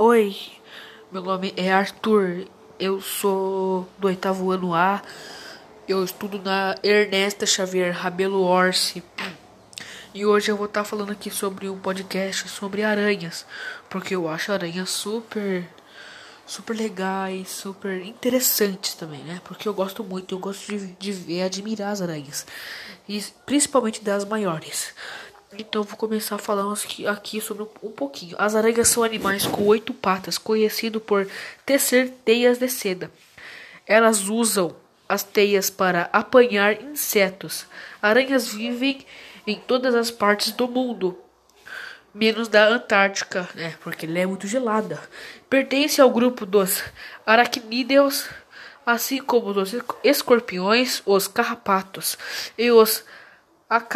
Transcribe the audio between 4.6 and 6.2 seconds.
A, eu